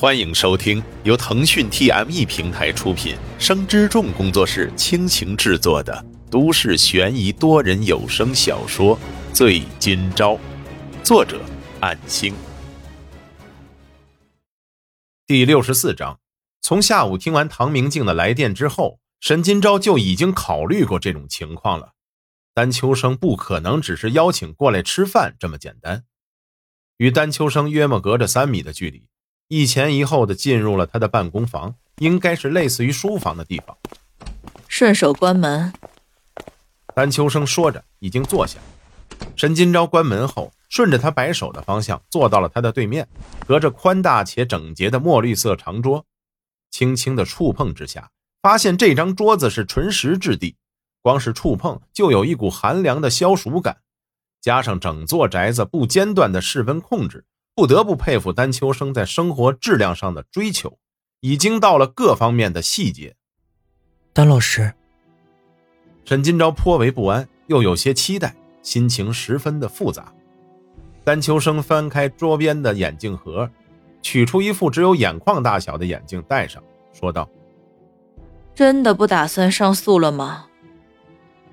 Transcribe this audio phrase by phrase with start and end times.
[0.00, 8.96] 欢迎收听由腾讯 TME 平台出品、生之众工作室倾情制作的都市悬疑多人有声小说
[9.34, 10.34] 《醉今朝》，
[11.02, 11.40] 作者：
[11.80, 12.32] 暗星。
[15.26, 16.20] 第六十四章。
[16.60, 21.94] 从下午听完唐明镜的来电之后，沈今朝就已经考虑过这种情况了。
[22.54, 26.04] 丹秋生不可能只是邀请过来吃饭这么简单。
[26.98, 29.08] 与丹秋生约莫隔着三米的距离。
[29.48, 33.74] 一前一后的进入了他的办公房，应该是类似于书房的地方。
[34.68, 35.72] 顺手关门。
[36.94, 38.58] 丹秋生说着，已经坐下。
[39.36, 43.08] 沈金钊关门后，顺着他摆手的方向坐到了他的对面，
[43.46, 46.04] 隔着宽大且整洁的墨绿色长桌，
[46.70, 48.10] 轻轻的触碰之下，
[48.42, 50.56] 发现这张桌子是纯石质地，
[51.00, 53.78] 光是触碰就有一股寒凉的消暑感，
[54.42, 57.24] 加上整座宅子不间断的室温控制。
[57.58, 60.78] 不得不佩服丹秋生在生活质量上的追求，
[61.18, 63.16] 已经到了各方面的细节。
[64.12, 64.72] 丹老师，
[66.04, 70.14] 沈金钊颇为不安，又有些期待，心情十分的复杂。
[71.02, 73.50] 丹秋生翻开桌边的眼镜盒，
[74.02, 76.62] 取出一副只有眼眶大小的眼镜戴上，
[76.92, 77.28] 说道
[78.54, 80.46] ：“真的不打算上诉了吗？”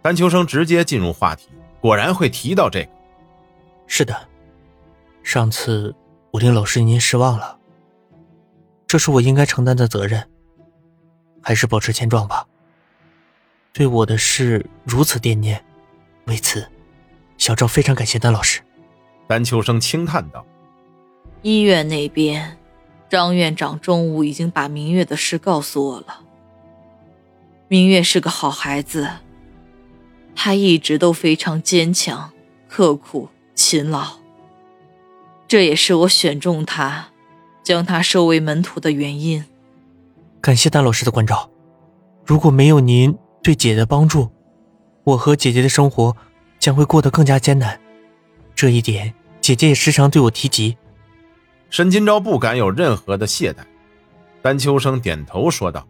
[0.00, 2.90] 丹秋生直接进入话题，果然会提到这个。
[3.86, 4.28] 是的。
[5.32, 5.94] 上次
[6.32, 7.56] 我令老师您失望了，
[8.88, 10.28] 这是我应该承担的责任。
[11.40, 12.44] 还是保持现状吧。
[13.72, 15.64] 对我的事如此惦念，
[16.24, 16.68] 为此，
[17.38, 18.60] 小赵非常感谢丹老师。
[19.28, 20.44] 丹秋生轻叹道
[21.42, 22.58] ：“医院那边，
[23.08, 26.24] 张院长中午已经把明月的事告诉我了。
[27.68, 29.08] 明月是个好孩子，
[30.34, 32.32] 她一直都非常坚强、
[32.68, 34.18] 刻苦、勤劳。”
[35.50, 37.08] 这也是我选中他，
[37.64, 39.44] 将他收为门徒的原因。
[40.40, 41.50] 感谢丹老师的关照，
[42.24, 44.30] 如果没有您对姐姐的帮助，
[45.02, 46.16] 我和姐姐的生活
[46.60, 47.80] 将会过得更加艰难。
[48.54, 50.76] 这一点，姐姐也时常对我提及。
[51.68, 53.56] 沈金钊不敢有任何的懈怠。
[54.42, 55.88] 丹秋生点头说道：“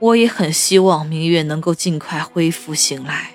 [0.00, 3.34] 我也很希望明月能够尽快恢复醒来。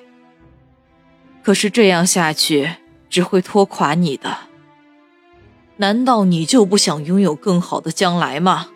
[1.42, 2.70] 可是这样下去，
[3.10, 4.38] 只会拖垮你的。”
[5.78, 8.68] 难道你就不想拥有更好的将来吗？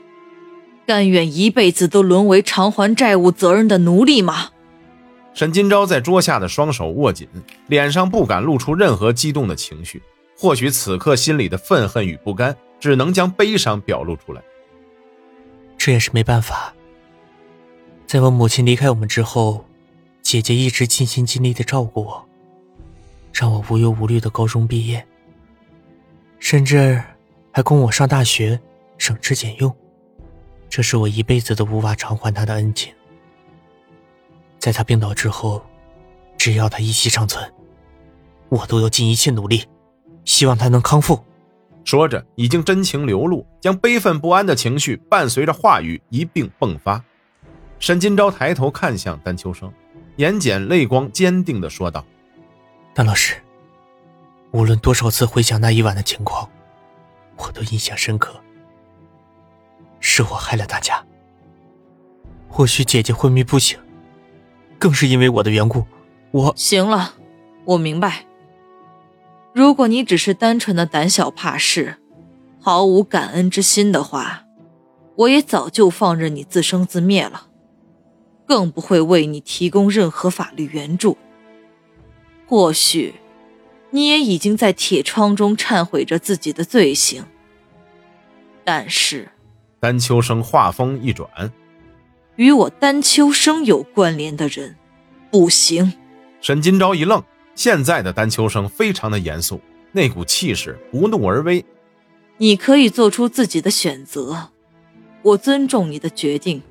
[0.86, 4.52] 甘愿一辈子都沦为偿还债务责任的奴隶吗？
[5.34, 7.28] 沈金钊在桌下的双手握紧，
[7.68, 10.02] 脸上不敢露出任何激动的情绪。
[10.40, 14.42] 或许此刻心里的愤恨与不甘，只能将悲伤表露出来。
[15.78, 16.74] 这也是没办法。
[18.06, 19.66] 在我母亲离开我们之后，
[20.22, 22.26] 姐姐一直尽心尽力的照顾我，
[23.34, 25.06] 让我无忧无虑的高中毕业。
[26.40, 27.02] 甚至
[27.52, 28.60] 还供我上大学，
[28.98, 29.76] 省吃俭用，
[30.70, 32.94] 这是我一辈子都无法偿还他的恩情。
[34.60, 35.62] 在他病倒之后，
[36.38, 37.52] 只要他一息尚存，
[38.50, 39.66] 我都要尽一切努力，
[40.26, 41.24] 希望他能康复。
[41.84, 47.04] 说着，已经真情流露，将悲愤不安的情绪伴随着话语一并迸发。
[47.80, 49.72] 沈金钊抬头看向丹秋生，
[50.18, 52.06] 眼睑泪光，坚定地说道
[52.94, 53.36] ：“丹老师。”
[54.52, 56.50] 无论多少次回想那一晚的情况，
[57.36, 58.36] 我都印象深刻。
[60.00, 61.04] 是我害了大家。
[62.48, 63.78] 或许姐姐昏迷不醒，
[64.80, 65.86] 更是因为我的缘故。
[66.32, 67.16] 我行了，
[67.66, 68.26] 我明白。
[69.54, 71.98] 如果你只是单纯的胆小怕事，
[72.60, 74.46] 毫无感恩之心的话，
[75.16, 77.48] 我也早就放任你自生自灭了，
[78.46, 81.18] 更不会为你提供任何法律援助。
[82.48, 83.16] 或许。
[83.98, 87.24] 你也已经在铁窗中忏悔着自己的罪行，
[88.64, 89.30] 但是，
[89.80, 91.52] 丹秋生话锋一转，
[92.36, 94.76] 与我丹秋生有关联的人，
[95.32, 95.94] 不行。
[96.42, 97.24] 沈金钊一愣，
[97.56, 99.60] 现在的丹秋生非常的严肃，
[99.92, 101.66] 那股气势不怒而威。
[102.38, 104.50] 你可以做出自己的选择，
[105.24, 106.62] 我尊重你的决定，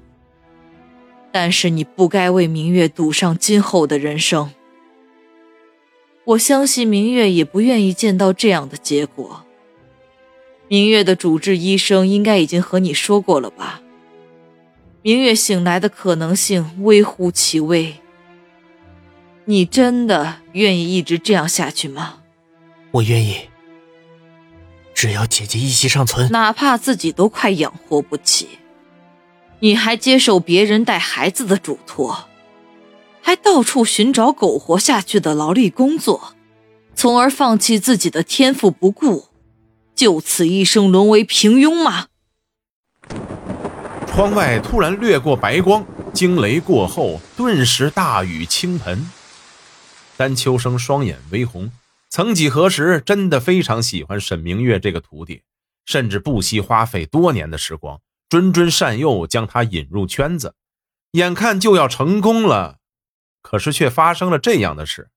[1.32, 4.52] 但是你不该为明月赌上今后的人生。
[6.26, 9.44] 我相信明月也不愿意见到这样的结果。
[10.66, 13.80] 明月的主治医生应该已经和你说过了吧？
[15.02, 17.94] 明月醒来的可能性微乎其微。
[19.44, 22.18] 你真的愿意一直这样下去吗？
[22.90, 23.42] 我愿意。
[24.92, 28.48] 只要姐姐一息尚存，哪怕自己都快养活不起，
[29.60, 32.28] 你还接受别人带孩子的嘱托？
[33.26, 36.36] 还到处寻找苟活下去的劳力工作，
[36.94, 39.26] 从而放弃自己的天赋不顾，
[39.96, 42.06] 就此一生沦为平庸吗？
[44.06, 49.10] 窗外突然掠过白光，惊雷过后，顿时大雨倾盆。
[50.16, 51.72] 丹秋生双眼微红，
[52.08, 55.42] 曾几何时，真的非常喜欢沈明月这个徒弟，
[55.84, 57.98] 甚至不惜花费多年的时光，
[58.30, 60.54] 谆谆善诱，将他引入圈子。
[61.10, 62.75] 眼看就要成功了，
[63.46, 65.08] 可是却发生了这样的事。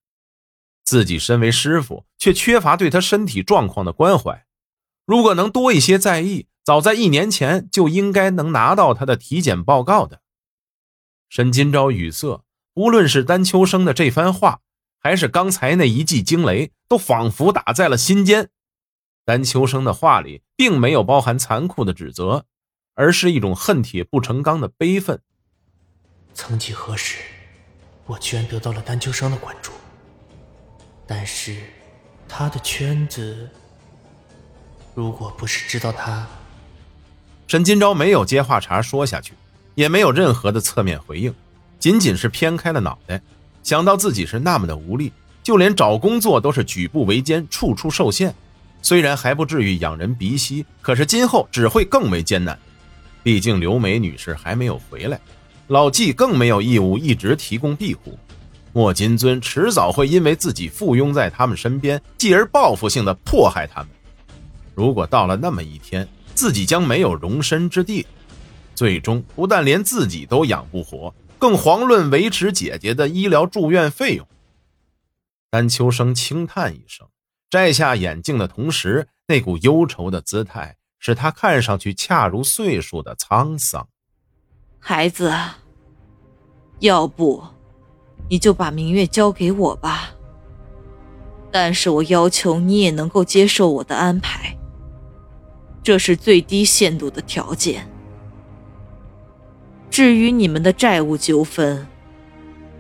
[0.84, 4.46] 自己身为师傅，却缺乏对他身体状况的关怀。
[5.04, 10.22] 如果能多一些在意，早在一年前就应该能拿到他的体检报告的。
[11.28, 12.44] 沈金钊语塞，
[12.76, 14.60] 无论是丹秋生的这番话，
[15.00, 18.52] 还是刚才那一记惊雷，都仿佛打在了心间。
[19.26, 22.46] 丹秋生的话里并没有包含残酷的指责，
[22.94, 25.20] 而是一种恨铁不成钢的悲愤。
[26.36, 27.18] 曾几何时，
[28.10, 29.72] 我居然得到了丹秋生的关注。
[31.06, 31.58] 但是，
[32.28, 33.48] 他的圈子，
[34.96, 36.26] 如果不是知道他，
[37.46, 39.34] 沈金钊没有接话茬说下去，
[39.76, 41.32] 也没有任何的侧面回应，
[41.78, 43.22] 仅仅是偏开了脑袋。
[43.62, 45.14] 想到自己是那么的无力，
[45.44, 48.34] 就连找工作都是举步维艰，处处受限。
[48.82, 52.58] 虽然还不至于仰人鼻息，可是今后只会更为艰难。
[53.22, 55.20] 毕竟刘梅女士还没有回来，
[55.70, 58.18] 老纪更没有义务一直提供庇护。
[58.74, 63.90] 莫金尊迟早会因为自己附庸在他们身边，继而报复性的迫害他们。
[64.74, 68.06] 如果到了那么一天，自己将没有容身之地，
[68.74, 74.28] 最终不但连自己都养不活，更遑论维持姐姐的医疗住院费用。
[75.52, 77.08] 丹秋生轻叹一声，
[77.50, 83.88] 摘下眼镜的同时，那股忧愁的姿态使他看上去恰如岁数的沧桑。
[84.82, 85.34] 孩子，
[86.80, 87.44] 要不？
[88.30, 90.12] 你就把明月交给我吧，
[91.52, 94.56] 但是我要求你也能够接受我的安排，
[95.82, 97.90] 这是最低限度的条件。
[99.90, 101.88] 至于你们的债务纠纷，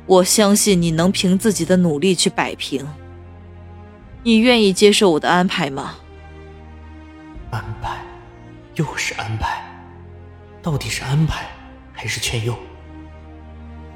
[0.05, 2.87] 我相信你能凭自己的努力去摆平。
[4.21, 5.95] 你愿意接受我的安排吗？
[7.49, 7.97] 安排，
[8.75, 9.63] 又是安排，
[10.61, 11.47] 到底是安排
[11.91, 12.55] 还是劝诱？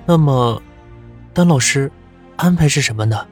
[0.05, 0.61] 那么。
[1.35, 1.91] 丹老师，
[2.35, 3.25] 安排是什么呢？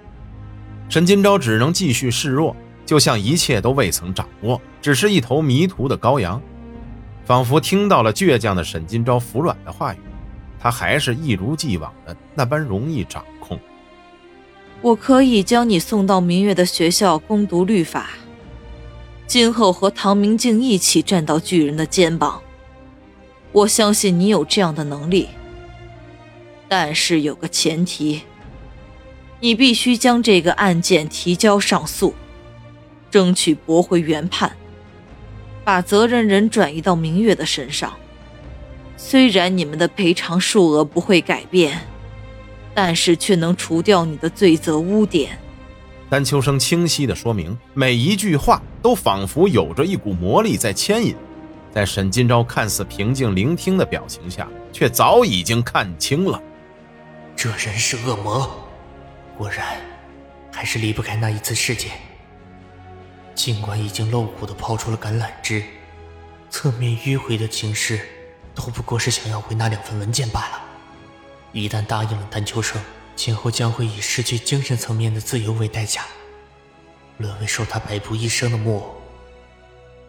[0.89, 6.41] 沈金钊只能继续示弱，就像一切都未曾掌握，只是一头迷途的羔羊。
[7.23, 9.99] 仿佛听到了倔强的沈金钊服软的话语，
[10.59, 13.59] 他还是一如既往的那般容易掌控。
[14.81, 18.09] 我可以将你送到明月的学校攻读律法，
[19.27, 22.41] 今后和唐明镜一起站到巨人的肩膀。
[23.51, 25.29] 我相信你有这样的能力。
[26.73, 28.21] 但是有个前提，
[29.41, 32.15] 你必须将这个案件提交上诉，
[33.09, 34.55] 争取驳回原判，
[35.65, 37.91] 把责任人转移到明月的身上。
[38.95, 41.77] 虽然你们的赔偿数额不会改变，
[42.73, 45.37] 但是却能除掉你的罪责污点。
[46.09, 51.13] 丹秋生清晰地说明，每一句话都仿佛有着一股魔力在牵引。
[51.73, 56.41] 在沈金钊看似平静聆听的表情下，却早已经看清了。
[57.41, 58.69] 这人是恶魔，
[59.35, 59.81] 果然，
[60.53, 61.93] 还是离不开那一次事件。
[63.33, 65.63] 尽管已经露骨的抛出了橄榄枝，
[66.51, 67.99] 侧面迂回的情势，
[68.53, 70.61] 都不过是想要回那两份文件罢了。
[71.51, 72.79] 一旦答应了丹秋生，
[73.15, 76.05] 今后将会以失去精神层面的自由为代价，
[77.17, 79.01] 沦为受他摆布一生的木偶。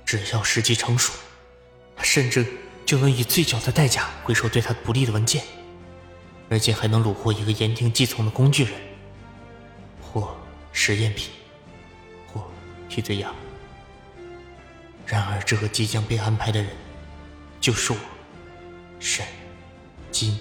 [0.05, 1.15] 只要时机成熟，
[1.97, 2.47] 他甚至
[2.85, 5.43] 就能以最小的代价回收对他不利的文件。
[6.53, 8.75] 而且还能虏获一个言听计从的工具人，
[10.03, 10.37] 或
[10.71, 11.31] 实验品，
[12.27, 12.45] 或
[12.91, 13.35] 替罪羊。
[15.07, 16.71] 然而，这个即将被安排的人，
[17.59, 17.99] 就是我，
[19.01, 19.25] 沈
[20.11, 20.39] 金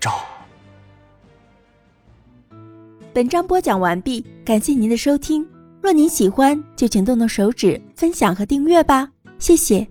[0.00, 0.12] 钊。
[3.12, 5.44] 本章播讲完毕，感谢您的收听。
[5.82, 9.88] 若您喜欢，就请动动手指分享和订阅吧，谢谢。